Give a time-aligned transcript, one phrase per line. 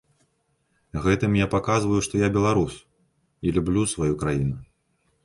[1.03, 2.73] Гэтым я паказваю, што я беларус
[3.47, 4.57] і люблю сваю краіну.